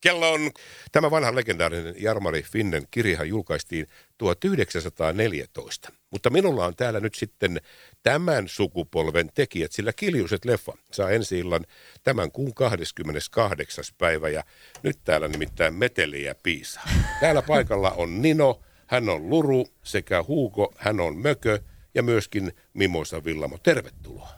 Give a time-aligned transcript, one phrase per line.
[0.00, 0.50] Kello on
[0.92, 3.86] tämä vanha legendaarinen Jarmari Finnen kirja julkaistiin
[4.18, 5.92] 1914.
[6.10, 7.60] Mutta minulla on täällä nyt sitten
[8.02, 11.66] tämän sukupolven tekijät, sillä Kiljuset leffa saa ensi illan
[12.02, 13.84] tämän kuun 28.
[13.98, 14.44] päivä ja
[14.82, 16.80] nyt täällä nimittäin meteli ja piisa.
[17.20, 21.58] Täällä paikalla on Nino, hän on Luru sekä Huuko, hän on Mökö
[21.94, 23.58] ja myöskin Mimosa Villamo.
[23.58, 24.28] Tervetuloa.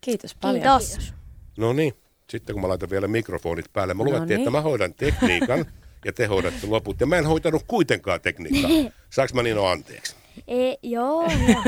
[0.00, 0.78] Kiitos paljon.
[0.78, 1.14] Kiitos.
[1.56, 1.94] No niin,
[2.32, 4.52] sitten kun mä laitan vielä mikrofonit päälle, mä No luvattiin, että niin.
[4.52, 5.66] mä hoidan tekniikan
[6.04, 7.00] ja te hoidatte loput.
[7.00, 8.70] Ja mä en hoitanut kuitenkaan tekniikkaa.
[9.14, 10.16] Saanko mä Nino anteeksi?
[10.48, 11.62] E, joo, joo.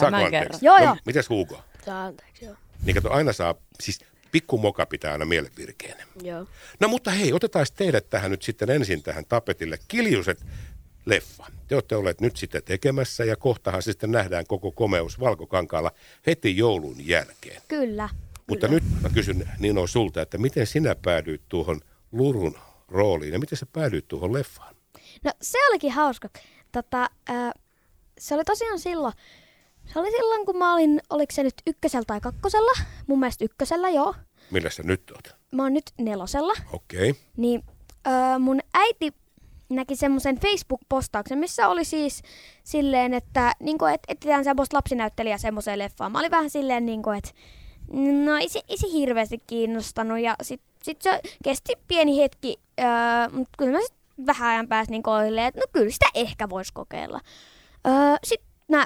[0.00, 0.30] Saanko anteeksi?
[0.30, 0.58] kerran.
[0.62, 0.96] Joo, no, joo.
[1.06, 1.62] Mitäs Hugo?
[1.84, 2.54] Saa anteeksi, joo.
[2.84, 4.00] Niin kato, aina saa, siis
[4.32, 6.06] pikku moka pitää aina mielenvirkeinen.
[6.22, 6.46] Joo.
[6.80, 9.78] No mutta hei, otetaan teidät tähän nyt sitten ensin tähän tapetille.
[9.88, 10.44] Kiljuset
[11.06, 11.46] leffa.
[11.68, 15.92] Te olette olleet nyt sitten tekemässä ja kohtahan se sitten nähdään koko komeus Valkokankaalla
[16.26, 17.62] heti joulun jälkeen.
[17.68, 18.08] Kyllä.
[18.48, 21.80] Mutta nyt mä kysyn Nino sulta, että miten sinä päädyit tuohon
[22.12, 24.74] Lurun rooliin ja miten sä päädyit tuohon leffaan?
[25.24, 26.28] No se olikin hauska.
[26.72, 27.52] Tota, ää,
[28.18, 29.14] se oli tosiaan silloin,
[29.92, 32.72] se oli silloin kun mä olin, oliko se nyt ykkösellä tai kakkosella?
[33.06, 34.14] Mun mielestä ykkösellä, joo.
[34.50, 35.36] Millä sä nyt oot?
[35.52, 36.52] Mä oon nyt nelosella.
[36.72, 37.10] Okei.
[37.10, 37.22] Okay.
[37.36, 37.64] Niin
[38.06, 39.12] öö, mun äiti
[39.68, 42.22] näki semmoisen Facebook-postauksen, missä oli siis
[42.64, 46.12] silleen, että niin et, etsitään semmoista lapsinäyttelijää semmoiseen leffaan.
[46.12, 47.30] Mä olin vähän silleen, niin kuin, että
[47.92, 50.20] no ei se, ei se hirveästi kiinnostanut.
[50.20, 52.86] Ja sit, sit se kesti pieni hetki, öö,
[53.32, 53.94] mutta kyllä mä sit
[54.26, 57.20] vähän ajan päästä niin olin, että no kyllä sitä ehkä voisi kokeilla.
[57.86, 58.84] Öö, sitten mä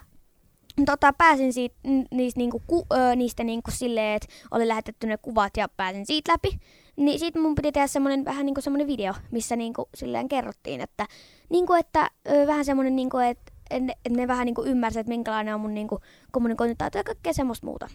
[0.86, 1.74] tota, pääsin siitä,
[2.10, 6.32] niistä, niinku, ku, ö, niistä niinku silleen, että oli lähetetty ne kuvat ja pääsin siitä
[6.32, 6.60] läpi.
[6.96, 11.06] Niin siitä mun piti tehdä semmonen, vähän niinku semmonen video, missä niinku silleen kerrottiin, että,
[11.48, 15.60] niinku, että ö, vähän semmonen, niinku, että ne, et ne vähän niinku ymmärsivät, minkälainen on
[15.60, 17.88] mun niinku, kommunikointitaito ja kaikkea semmoista muuta.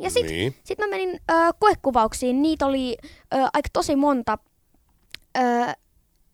[0.00, 0.54] Ja sitten Niin.
[0.64, 4.38] sit mä menin ö, koekuvauksiin, niitä oli ö, aika tosi monta.
[5.38, 5.40] Ö,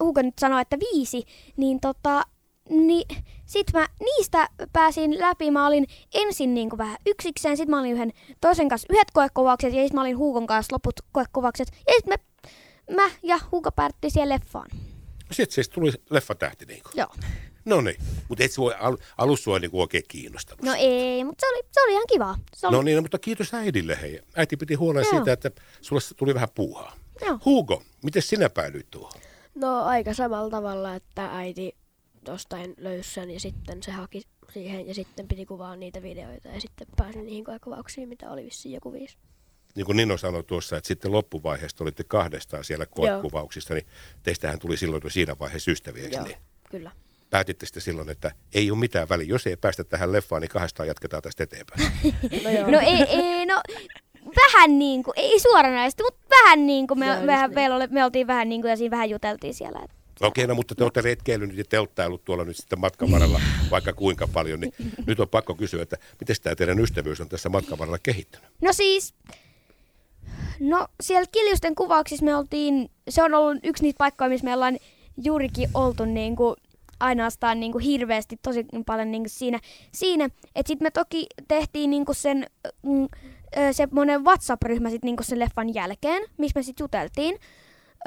[0.03, 1.25] Hugo nyt sanoi, että viisi,
[1.57, 2.23] niin tota,
[2.71, 3.09] niin
[3.47, 5.51] sit mä niistä pääsin läpi.
[5.51, 9.83] Mä olin ensin niinku vähän yksikseen, sit mä olin yhden toisen kanssa yhdet koekuvaukset ja
[9.85, 11.69] sit mä olin Hugon kanssa loput koekuvaukset.
[11.87, 12.17] Ja sit me,
[12.97, 14.69] mä ja Hugo päättiin siihen leffaan.
[15.33, 16.93] Sitten siis tuli leffatähti niin kuin.
[16.97, 17.09] Joo.
[17.67, 17.97] No niin,
[18.29, 20.63] mutta et voi al- alussa sua niin oikein kiinnostanut.
[20.63, 22.35] No ei, mutta se oli, se oli ihan kiva.
[22.57, 24.21] Se oli, No niin, no, mutta kiitos äidille hei.
[24.37, 25.11] Äiti piti huolen Joo.
[25.11, 25.51] siitä, että
[25.81, 26.97] sulle tuli vähän puuhaa.
[27.27, 27.39] Joo.
[27.45, 29.21] Hugo, miten sinä päädyit tuohon?
[29.55, 31.77] No aika samalla tavalla, että äiti
[32.29, 34.23] jostain löysi sen ja sitten se haki
[34.53, 38.75] siihen ja sitten piti kuvaa niitä videoita ja sitten pääsin niihin koekuvauksiin, mitä oli vissiin
[38.75, 39.17] joku viisi.
[39.75, 43.87] Niin kuin Nino sanoi tuossa, että sitten loppuvaiheessa olitte kahdestaan siellä koekuvauksissa, niin
[44.23, 46.37] teistähän tuli silloin jo siinä vaiheessa ystäviä, Joo, niin?
[46.71, 46.91] kyllä.
[47.31, 49.27] Päätitte sitten silloin, että ei ole mitään väliä.
[49.27, 51.81] Jos ei päästä tähän leffaan, niin kahdestaan jatketaan tästä eteenpäin.
[52.45, 52.71] No joo.
[52.71, 53.61] no ei, ei, no
[54.37, 57.55] vähän niin kuin, ei suoranaisesti, mutta vähän niin kuin me, Joo, mehän, niin.
[57.55, 59.79] meillä oli, me oltiin vähän niin kuin ja siinä vähän juteltiin siellä.
[59.85, 63.93] että- Okei, no mutta te olette retkeillyt ja telttailut tuolla nyt sitten matkan varrella vaikka
[63.93, 64.73] kuinka paljon, niin
[65.07, 68.49] nyt on pakko kysyä, että miten tämä teidän ystävyys on tässä matkan varrella kehittynyt?
[68.63, 69.15] No siis,
[70.61, 74.79] no siellä Kiljusten kuvauksissa me oltiin, se on ollut yksi niitä paikkoja, missä me ollaan
[75.25, 76.57] juurikin oltu niin kuin
[77.01, 79.61] ainoastaan niin kuin hirveästi tosi paljon niin kuin siinä,
[79.93, 80.25] siinä.
[80.25, 82.47] että sitten me toki tehtiin niin kuin sen,
[82.83, 83.09] mm,
[83.73, 87.39] semmoinen WhatsApp-ryhmä sit niin kuin sen leffan jälkeen, missä me sitten juteltiin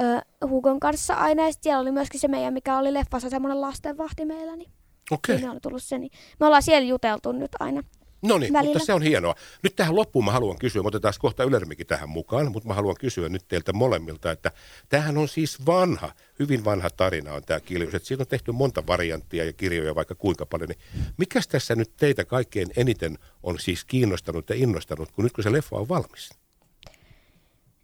[0.02, 1.46] ö, Hugon kanssa aina.
[1.46, 4.72] Ja sit siellä oli myöskin se meidän, mikä oli leffassa semmoinen lastenvahti meillä, niin
[5.12, 5.38] Okei.
[5.38, 5.98] siinä oli tullut se.
[5.98, 7.84] Niin me ollaan siellä juteltu nyt aina.
[8.22, 9.36] No niin, mutta se on hienoa.
[9.64, 12.96] Nyt tähän loppuun mä haluan kysyä, me otetaan kohta Ylermikin tähän mukaan, mutta mä haluan
[13.00, 14.52] kysyä nyt teiltä molemmilta, että
[14.90, 18.88] tämähän on siis vanha, hyvin vanha tarina on tämä Kiljus, että siitä on tehty monta
[18.88, 20.80] varianttia ja kirjoja vaikka kuinka paljon, niin
[21.18, 25.52] mikäs tässä nyt teitä kaikkein eniten on siis kiinnostanut ja innostanut, kun nyt kun se
[25.52, 26.30] leffa on valmis?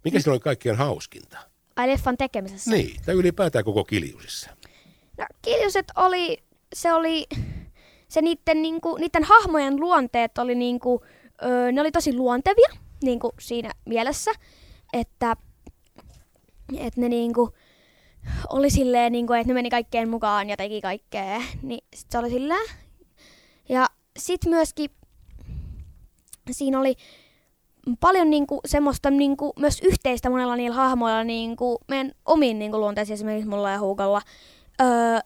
[0.03, 1.37] Mikä siinä oli kaikkein hauskinta?
[1.75, 2.71] Ai leffan tekemisessä.
[2.71, 4.49] Niin, tai ylipäätään koko Kiljusissa.
[5.17, 6.37] No, Kiljuset oli,
[6.75, 7.27] se oli,
[8.15, 11.01] se niiden, niinku, niiden hahmojen luonteet oli niinku,
[11.45, 12.69] ö, ne oli tosi luontevia
[13.03, 14.31] niinku siinä mielessä,
[14.93, 15.35] että,
[16.77, 17.53] että ne niinku,
[18.49, 22.29] oli silleen, niinku, että ne meni kaikkeen mukaan ja teki kaikkea, niin sit se oli
[22.29, 22.69] silleen.
[23.69, 23.87] Ja
[24.17, 24.89] sit myöskin
[26.51, 26.95] siinä oli
[27.99, 33.49] paljon niinku semmoista niinku myös yhteistä monella niillä hahmoilla niinku meidän omiin niinku luonteisiin esimerkiksi
[33.49, 34.21] mulla ja Huukalla.
[34.81, 35.19] Öö,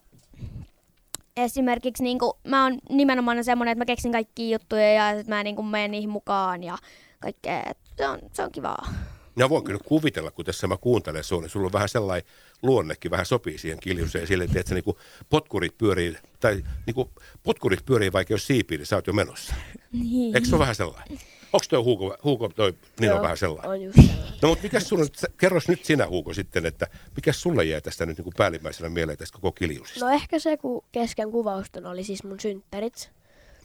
[1.44, 5.64] esimerkiksi niinku, mä oon nimenomaan semmoinen, että mä keksin kaikkia juttuja ja sit mä niinku
[5.64, 6.78] menen niihin mukaan ja
[7.20, 7.64] kaikkea.
[7.70, 8.88] Et Se on, se on kivaa.
[9.36, 12.30] No voin kyllä kuvitella, kun tässä mä kuuntelen sun, niin sulla on vähän sellainen
[12.62, 14.98] luonnekin, vähän sopii siihen kiljuseen sille, että niin kuin
[15.30, 17.10] potkurit pyörii, tai niin kuin
[17.44, 19.56] potkurit pyörii vaikka jos siipii, niin sä oot jo menossa.
[19.92, 20.36] Niin.
[20.36, 21.20] Eikö se ole vähän sellainen?
[21.54, 23.72] Onko toi Huuko, Huuko toi Nino Joo, vähän sellainen?
[23.72, 24.34] On just sellainen.
[24.42, 28.06] No mutta mikäs sulla nyt, kerros nyt sinä Huuko sitten, että mikäs sulle jää tästä
[28.06, 30.06] nyt niin kuin päällimmäisenä mieleen tästä koko kiljusista?
[30.06, 33.12] No ehkä se, kun kesken kuvausten oli siis mun synttärit.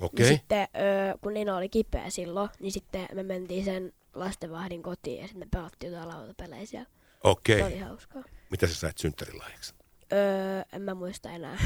[0.00, 0.26] Okei.
[0.26, 5.20] Niin sitten, öö, kun Nino oli kipeä silloin, niin sitten me mentiin sen lastenvahdin kotiin
[5.20, 6.88] ja sitten me pelattiin jotain lautapelejä siellä.
[7.24, 7.58] Okei.
[7.58, 8.24] Se oli hauskaa.
[8.50, 9.74] Mitä sä sait synttärilahjaksi?
[10.12, 11.58] Öö, en mä muista enää.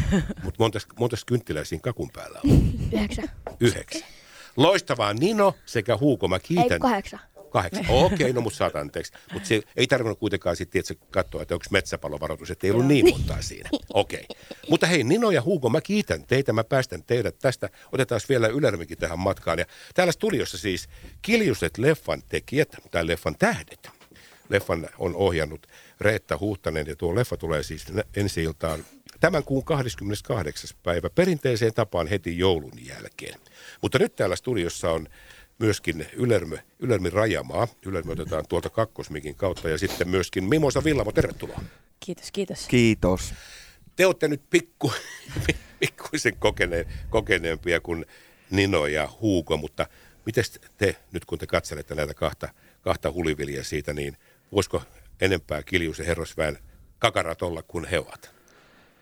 [0.43, 2.51] Mutta montas, montas kynttilää siinä kakun päällä on?
[2.93, 3.31] Yhdeksän.
[3.61, 4.09] Yhdeksän.
[4.59, 6.29] Loistavaa Nino sekä Huuko.
[6.29, 6.81] Mä Ei, kiitän.
[6.81, 7.21] kahdeksan.
[7.51, 7.85] Kahdeksan.
[8.05, 9.13] Okei, no mutta saat anteeksi.
[9.33, 13.11] Mutta se ei tarvinnut kuitenkaan sitten että katsoa, että onko metsäpalovaroitus, että ei ollut niin
[13.11, 13.71] montaa siinä.
[13.95, 14.27] Okei.
[14.71, 17.69] Mutta hei, Nino ja Hugo, mä kiitän teitä, mä päästän teidät tästä.
[17.93, 19.59] Otetaan vielä Ylermikin tähän matkaan.
[19.59, 19.65] Ja
[19.95, 20.89] täällä studiossa siis
[21.23, 23.91] Kiljuset leffan tekijät, tai leffan tähdet.
[24.49, 25.67] Leffan on ohjannut
[26.01, 28.85] Reetta Huhtanen ja tuo leffa tulee siis ensi iltaan
[29.21, 30.71] tämän kuun 28.
[30.83, 33.41] päivä perinteiseen tapaan heti joulun jälkeen.
[33.83, 35.09] Mutta nyt täällä studiossa on
[35.59, 37.69] myöskin Ylärmö, Ylärmin Rajamaa.
[37.87, 41.61] Ylärmö otetaan tuolta kakkosmikin kautta ja sitten myöskin Mimosa Villamo, tervetuloa.
[42.01, 42.67] Kiitos, kiitos.
[42.69, 43.35] Kiitos.
[43.97, 44.93] Te olette nyt pikku,
[45.81, 48.07] pikkuisen kokeneen, kokeneempia kuin
[48.51, 49.87] Nino ja Huuko, mutta
[50.27, 50.45] miten
[50.77, 52.49] te nyt kun te katselette näitä kahta,
[52.81, 54.17] kahta huliviliä siitä, niin
[54.53, 54.83] voisiko
[55.21, 56.59] enempää Kiljusen herrosväen
[56.99, 58.38] kakarat olla kuin he ovat?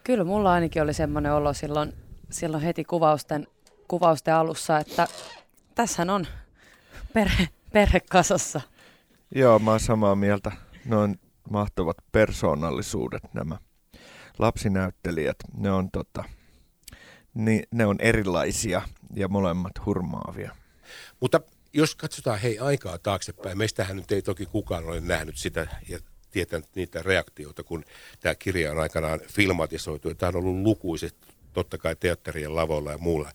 [0.06, 1.92] Kyllä mulla ainakin oli semmoinen olo silloin,
[2.30, 3.46] silloin heti kuvausten,
[3.88, 5.06] kuvausten alussa, että
[5.74, 6.26] tässähän on
[7.12, 8.60] perhe, perhe kasassa.
[9.34, 10.52] Joo, mä oon samaa mieltä.
[10.84, 11.14] Ne on
[11.50, 13.58] mahtavat persoonallisuudet nämä
[14.38, 15.36] lapsinäyttelijät.
[15.56, 16.24] Ne on, tota,
[17.34, 18.82] ni, ne on erilaisia
[19.14, 20.56] ja molemmat hurmaavia.
[21.20, 21.40] Mutta
[21.72, 25.98] jos katsotaan hei aikaa taaksepäin, meistähän nyt ei toki kukaan ole nähnyt sitä ja
[26.36, 27.84] tietänyt niitä reaktioita, kun
[28.20, 30.14] tämä kirja on aikanaan filmatisoitu.
[30.14, 31.14] Tämä on ollut lukuiset,
[31.52, 33.30] totta kai teatterien lavoilla ja muulla.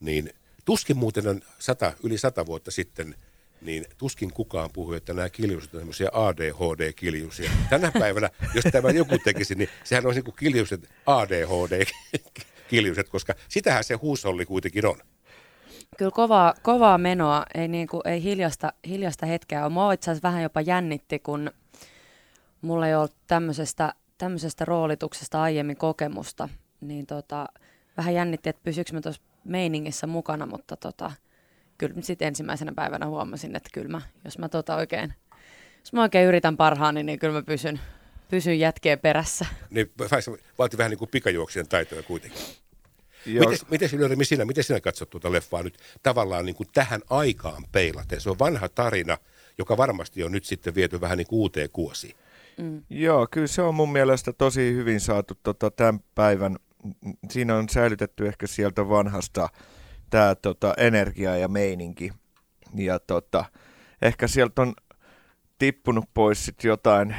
[0.00, 0.30] Niin
[0.64, 3.14] tuskin muuten on sata, yli sata vuotta sitten,
[3.60, 7.50] niin tuskin kukaan puhui, että nämä kiljuset on semmoisia ADHD-kiljusia.
[7.70, 13.84] Tänä päivänä, jos tämä joku tekisi, niin sehän on niin kuin kiljuset ADHD-kiljuset, koska sitähän
[13.84, 15.02] se huusolli kuitenkin on.
[15.98, 19.72] Kyllä kovaa, kovaa menoa, ei, niinku, ei hiljasta, hiljasta hetkeä ole.
[19.72, 21.50] Mua itse asiassa vähän jopa jännitti, kun
[22.62, 26.48] mulla ei ollut tämmöisestä, tämmöisestä roolituksesta aiemmin kokemusta.
[26.80, 27.46] Niin tota,
[27.96, 31.12] vähän jännitti, että pysyykö mä tuossa meiningissä mukana, mutta tota,
[31.78, 35.14] kyllä sitten ensimmäisenä päivänä huomasin, että kyllä mä, jos mä tota oikein,
[35.80, 37.80] jos mä oikein yritän parhaani, niin kyllä mä pysyn,
[38.30, 39.46] pysyn jätkeen perässä.
[39.70, 39.92] Niin
[40.58, 42.40] vaati vähän niin kuin pikajuoksijan taitoja kuitenkin.
[43.26, 47.00] Joo, Miten, miten, Ylöri, sinä, miten sinä katsot tuota leffaa nyt tavallaan niin kuin tähän
[47.10, 48.20] aikaan peilaten?
[48.20, 49.18] Se on vanha tarina,
[49.58, 52.16] joka varmasti on nyt sitten viety vähän niin kuin uuteen kuosiin.
[52.90, 56.56] Joo, kyllä se on mun mielestä tosi hyvin saatu tota, tämän päivän.
[57.30, 59.48] Siinä on säilytetty ehkä sieltä vanhasta
[60.10, 62.12] tämä tota, energia ja meininki.
[62.74, 63.44] Ja tota,
[64.02, 64.74] ehkä sieltä on
[65.58, 67.16] tippunut pois sit jotain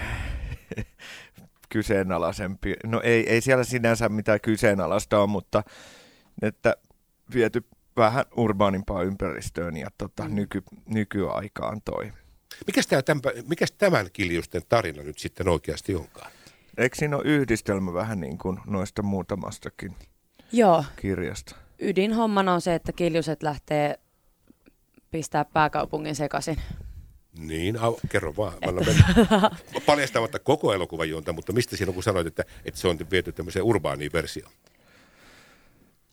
[1.69, 2.73] kyseenalaisempi.
[2.85, 5.63] No ei, ei siellä sinänsä mitään kyseenalaista ole, mutta
[6.41, 6.75] että
[7.33, 7.63] viety
[7.97, 12.11] vähän urbaanimpaan ympäristöön ja tota, nyky, nykyaikaan toi.
[12.67, 16.31] Mikäs, tämä, tämän, mikäs tämän kiljusten tarina nyt sitten oikeasti onkaan?
[16.77, 19.95] Eikö siinä ole yhdistelmä vähän niin kuin noista muutamastakin
[20.51, 21.55] Joo, kirjasta?
[21.79, 23.99] ydinhommana on se, että kiljuset lähtee
[25.11, 26.57] pistää pääkaupungin sekaisin.
[27.39, 28.53] Niin, au, kerro vaan.
[28.65, 29.03] Mä mennä.
[29.85, 33.31] Paljastamatta koko elokuvan juonta, mutta mistä siinä on, kun sanoit, että, että se on viety
[33.31, 34.51] tämmöiseen urbaaniin versioon?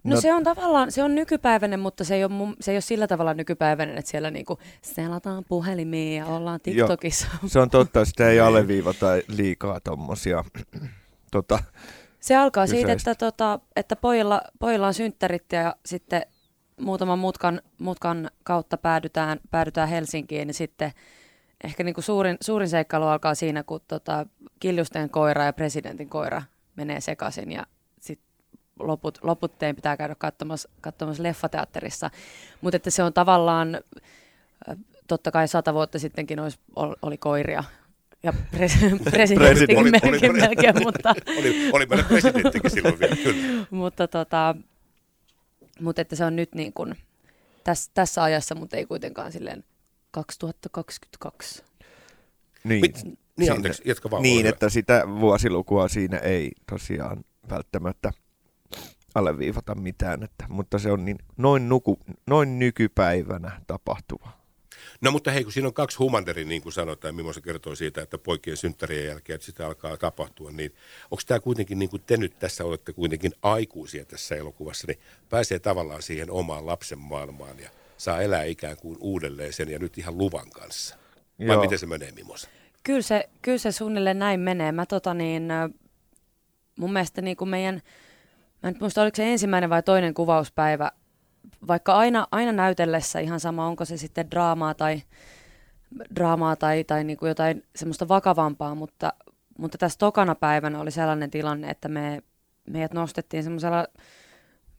[0.07, 2.75] No, No- se on tavallaan, se on nykypäiväinen, mutta se ei ole, mun, se ei
[2.75, 7.27] ole sillä tavalla nykypäiväinen, että siellä niinku selataan puhelimia ja ollaan TikTokissa.
[7.47, 10.45] Se on totta, sitä ei alleviivata liikaa tommosia.
[11.31, 11.59] Tota,
[12.21, 13.11] Se alkaa siitä, Kyseistä.
[13.11, 16.23] että, tota, että pojilla, pojilla on synttärit ja sitten
[16.81, 20.93] muutaman mutkan, mutkan kautta päädytään, päädytään Helsinkiin, niin sitten
[21.65, 24.27] ehkä niinku suurin, suurin seikkailu alkaa siinä, kun tota,
[24.61, 26.43] Kiljusten koira ja presidentin koira
[26.77, 27.67] menee sekaisin ja
[28.81, 32.11] loput, loput teidän pitää käydä katsomassa, katsomassa leffateatterissa.
[32.61, 33.81] Mutta että se on tavallaan,
[35.09, 37.65] totta kai sata vuotta sittenkin olisi, ol- oli koiria
[38.23, 43.17] ja pres- presidenttikin Oli- oli- melkein, oli- melkein, mutta, Oli, oli meillä presidenttikin silloin vielä,
[43.17, 43.67] kyllä.
[43.71, 44.55] mutta, tota,
[45.81, 46.95] mutta että se on nyt niin kuin
[47.65, 49.65] tässä, tässä ajassa, mutta ei kuitenkaan silleen
[50.11, 51.63] 2022.
[52.65, 53.03] niin, Mit,
[53.37, 54.23] niin, anteeksi, jatka vaan.
[54.23, 58.13] niin että sitä vuosilukua siinä ei tosiaan välttämättä
[59.17, 64.47] alleviivata mitään, että, mutta se on niin, noin, nuku, noin nykypäivänä tapahtuva.
[65.01, 68.19] No mutta hei, kun siinä on kaksi humanteri, niin kuin sanotaan, Mimosa kertoi siitä, että
[68.19, 70.75] poikien synttärien jälkeen, että sitä alkaa tapahtua, niin
[71.11, 75.59] onko tämä kuitenkin, niin kuin te nyt tässä olette kuitenkin aikuisia tässä elokuvassa, niin pääsee
[75.59, 80.19] tavallaan siihen omaan lapsen maailmaan ja saa elää ikään kuin uudelleen sen ja nyt ihan
[80.19, 80.97] luvan kanssa.
[81.39, 81.63] Vai Joo.
[81.63, 82.49] miten se menee, Mimosa?
[82.83, 84.73] Kyllä se, kyllä se suunnilleen näin menee.
[84.73, 85.49] Mä tota niin,
[86.79, 87.83] mun mielestä niin kuin meidän,
[88.63, 90.91] mä en muista oliko se ensimmäinen vai toinen kuvauspäivä,
[91.69, 95.03] vaikka aina, aina näytellessä ihan sama, onko se sitten draamaa tai,
[96.15, 99.13] draamaa tai, tai niin kuin jotain semmoista vakavampaa, mutta,
[99.59, 102.23] mutta tässä tokana päivänä oli sellainen tilanne, että me,
[102.71, 103.87] meidät nostettiin semmoisella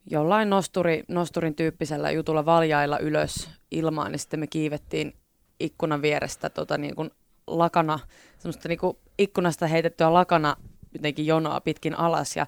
[0.09, 5.13] jollain nosturi, nosturin tyyppisellä jutulla valjailla ylös ilmaan, niin sitten me kiivettiin
[5.59, 7.11] ikkunan vierestä tota niin kuin
[7.47, 7.99] lakana,
[8.37, 10.55] semmoista niin kuin ikkunasta heitettyä lakana
[10.93, 12.35] jotenkin jonoa pitkin alas.
[12.35, 12.47] Ja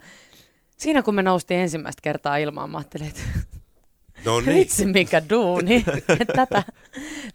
[0.79, 3.21] siinä kun me noustiin ensimmäistä kertaa ilmaan, mä ajattelin, että
[4.25, 4.55] No niin.
[4.55, 5.85] vitsi mikä duuni,
[6.19, 6.63] että tätä,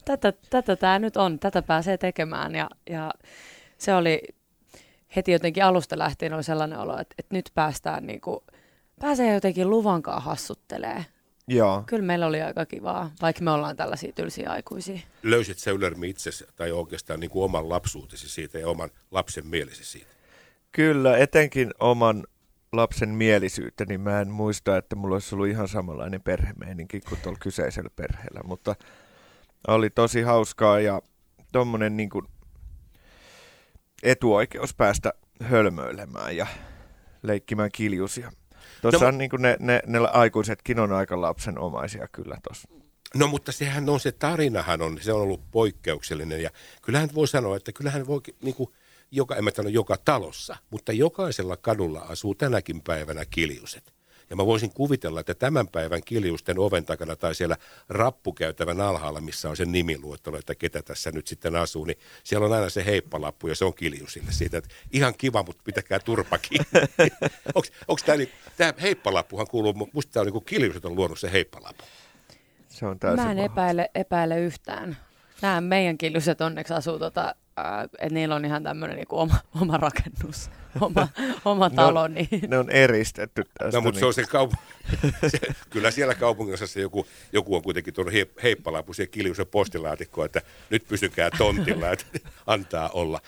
[0.04, 3.10] tätä, tätä tämä nyt on, tätä pääsee tekemään ja, ja
[3.78, 4.22] se oli
[5.16, 8.40] heti jotenkin alusta lähtien oli sellainen olo, että, että nyt päästään niin kuin,
[9.00, 11.06] pääsee jotenkin luvankaan hassuttelee.
[11.48, 11.82] Joo.
[11.86, 14.98] Kyllä meillä oli aika kivaa, vaikka me ollaan tällaisia tylsiä aikuisia.
[15.22, 19.84] Löysit sä Ylärmi itsesi tai oikeastaan niin kuin oman lapsuutesi siitä ja oman lapsen mielesi
[19.84, 20.10] siitä?
[20.72, 22.24] Kyllä, etenkin oman
[22.76, 27.38] lapsen mielisyyttä, niin mä en muista, että mulla olisi ollut ihan samanlainen perhemeininki kuin tuolla
[27.42, 28.76] kyseisellä perheellä, mutta
[29.68, 31.02] oli tosi hauskaa ja
[31.52, 32.26] tommonen niin kuin
[34.02, 35.12] etuoikeus päästä
[35.42, 36.46] hölmöilemään ja
[37.22, 38.32] leikkimään kiljusia.
[38.82, 42.68] Tuossa No, on niin kuin ne, ne, ne aikuisetkin on aika lapsenomaisia kyllä tuossa.
[43.14, 46.50] No mutta sehän on, se tarinahan on, se on ollut poikkeuksellinen ja
[46.82, 48.70] kyllähän voi sanoa, että kyllähän voi niin kuin,
[49.14, 53.94] joka, en mä sano joka talossa, mutta jokaisella kadulla asuu tänäkin päivänä kiljuset.
[54.30, 57.56] Ja mä voisin kuvitella, että tämän päivän kiljusten oven takana tai siellä
[57.88, 62.52] rappukäytävän alhaalla, missä on se nimiluettelo, että ketä tässä nyt sitten asuu, niin siellä on
[62.52, 66.66] aina se heippalappu ja se on kiljusille siitä, että ihan kiva, mutta pitäkää turpa kiinni.
[67.88, 71.32] Onko tämä, niin, tämä heippalappuhan kuuluu, musta tämä on niin kuin kiljuset on luonut se
[71.32, 71.84] heippalappu.
[72.68, 74.96] Se on täysin Mä en epäile, epäile yhtään.
[75.42, 77.34] Nämä meidän kiljuset onneksi asuu, tota,
[77.98, 81.08] että niillä on ihan tämmöinen niinku oma, oma rakennus, oma,
[81.44, 82.00] oma Ne talo.
[82.00, 82.28] on, Niin.
[82.48, 83.76] ne on eristetty tästä.
[83.78, 85.38] No, mutta se niin- on se kaup- se,
[85.70, 90.88] kyllä siellä kaupunginosassa joku, joku on kuitenkin tuonut he, heippalappu siihen kiljusen postilaatikkoon, että nyt
[90.88, 92.04] pysykää tontilla, että
[92.46, 93.20] antaa olla.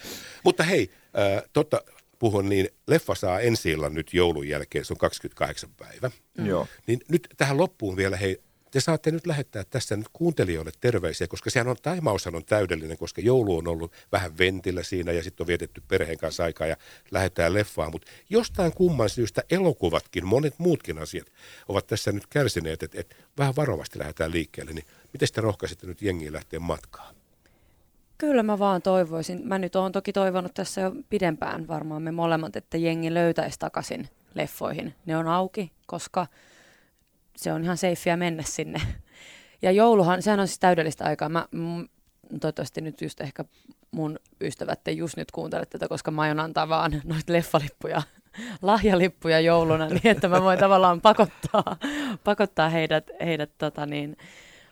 [0.44, 0.90] Mutta hei,
[1.36, 1.80] äh, totta
[2.18, 6.10] puhun niin, leffa saa ensi illan nyt joulun jälkeen, se on 28 päivä.
[6.44, 6.66] Joo.
[6.86, 8.42] Niin nyt tähän loppuun vielä, hei,
[8.76, 13.20] te saatte nyt lähettää tässä nyt kuuntelijoille terveisiä, koska sehän on, taimaushan on täydellinen, koska
[13.20, 16.76] joulu on ollut vähän ventillä siinä ja sitten on vietetty perheen kanssa aikaa ja
[17.10, 17.92] lähdetään leffaan.
[17.92, 21.26] Mutta jostain kumman syystä elokuvatkin, monet muutkin asiat
[21.68, 24.72] ovat tässä nyt kärsineet, että et vähän varovasti lähdetään liikkeelle.
[24.72, 27.14] Niin miten te rohkaisitte nyt jengiä lähteä matkaan?
[28.18, 29.40] Kyllä mä vaan toivoisin.
[29.44, 34.08] Mä nyt oon toki toivonut tässä jo pidempään varmaan me molemmat, että jengi löytäisi takaisin
[34.34, 34.94] leffoihin.
[35.06, 36.26] Ne on auki, koska
[37.36, 38.80] se on ihan seiffiä mennä sinne.
[39.62, 41.28] Ja jouluhan, sehän on siis täydellistä aikaa.
[41.28, 41.88] Mä, mm,
[42.40, 43.44] toivottavasti nyt just ehkä
[43.90, 48.02] mun ystävät te just nyt kuuntele tätä, koska mä aion antaa vaan noita leffalippuja,
[48.62, 51.76] lahjalippuja jouluna, niin että mä voin tavallaan pakottaa,
[52.24, 54.16] pakottaa heidät, heidät tota niin,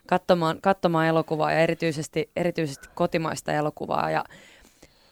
[0.07, 4.11] katsomaan, katsomaan elokuvaa ja erityisesti, erityisesti kotimaista elokuvaa.
[4.11, 4.25] Ja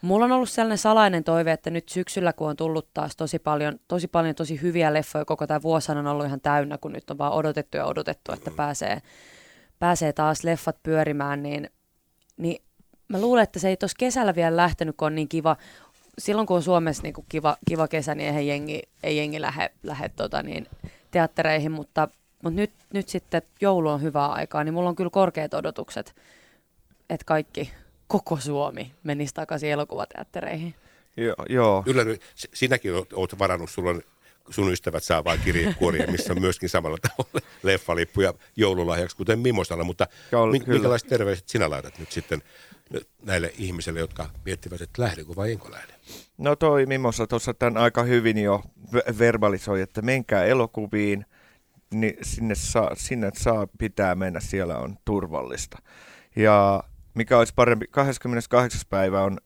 [0.03, 3.81] mulla on ollut sellainen salainen toive, että nyt syksyllä, kun on tullut taas tosi paljon,
[3.89, 7.19] tosi paljon tosi hyviä leffoja, koko tämä vuosi on ollut ihan täynnä, kun nyt on
[7.19, 9.03] vaan odotettu ja odotettu, että pääsee,
[9.79, 11.71] pääsee taas leffat pyörimään, niin,
[12.37, 12.63] niin
[13.09, 15.57] mä luulen, että se ei tuossa kesällä vielä lähtenyt, kun on niin kiva,
[16.19, 19.71] silloin kun on Suomessa niin kuin kiva, kiva kesä, niin eihän jengi, ei jengi lähde,
[19.83, 20.67] lähde tota niin,
[21.11, 22.09] teattereihin, mutta,
[22.43, 26.15] mutta nyt, nyt sitten joulu on hyvää aikaa, niin mulla on kyllä korkeat odotukset,
[27.11, 27.73] että kaikki,
[28.13, 30.75] koko Suomi menisi takaisin elokuvateattereihin.
[31.17, 31.83] Joo, joo.
[31.87, 34.03] Ylläry, s- sinäkin oot, oot varannut, sulla on,
[34.51, 40.07] sun ystävät saa vain kirjekuoria, missä on myöskin samalla tavalla leffalippuja joululahjaksi, kuten Mimosalla, mutta
[40.31, 40.73] kyllä.
[40.73, 42.43] minkälaiset terveiset sinä laitat nyt sitten
[43.23, 45.93] näille ihmisille, jotka miettivät, että lähdenkö vai enkö lähde?
[46.39, 48.63] No toi Mimosa tuossa tämän aika hyvin jo
[48.95, 51.27] ve- verbalisoi, että menkää elokuviin,
[51.91, 55.79] niin sinne saa, sinne saa pitää mennä, siellä on turvallista.
[56.37, 56.83] Ja
[57.15, 58.81] mikä olisi parempi, 28.
[58.91, 59.39] päivä on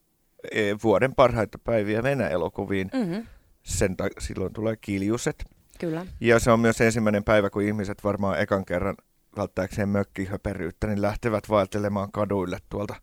[0.52, 2.90] e, vuoden parhaita päiviä mennä elokuviin.
[2.94, 3.26] Mm-hmm.
[3.62, 5.44] Sen ta- silloin tulee kiljuset.
[5.80, 6.06] Kyllä.
[6.20, 8.94] Ja se on myös ensimmäinen päivä, kun ihmiset varmaan ekan kerran
[9.36, 12.94] välttääkseen mökkihöperyyttä, niin lähtevät vaeltelemaan kaduille tuolta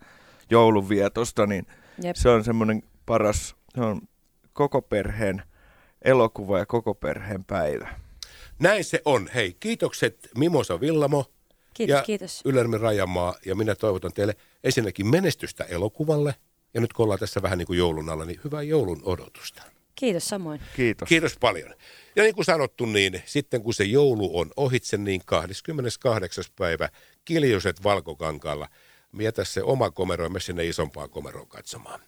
[0.49, 1.67] joulunvietosta, niin
[2.03, 2.15] Jep.
[2.15, 4.01] se on semmoinen paras, se on
[4.53, 5.43] koko perheen
[6.01, 7.87] elokuva ja koko perheen päivä.
[8.59, 9.29] Näin se on.
[9.35, 11.25] Hei, kiitokset Mimosa Villamo
[11.73, 12.41] Kiitos, ja kiitos.
[12.45, 13.35] Ylärmi Rajamaa.
[13.45, 16.35] Ja minä toivotan teille ensinnäkin menestystä elokuvalle.
[16.73, 19.61] Ja nyt kun ollaan tässä vähän niin kuin joulun alla, niin hyvää joulun odotusta.
[19.95, 20.61] Kiitos samoin.
[20.75, 21.09] Kiitos.
[21.09, 21.73] Kiitos paljon.
[22.15, 26.43] Ja niin kuin sanottu, niin sitten kun se joulu on ohitse, niin 28.
[26.55, 26.89] päivä
[27.25, 28.69] kiljuset valkokankaalla.
[29.11, 31.99] Mietä se oma komero ja me sinne isompaan komeroon katsomaan.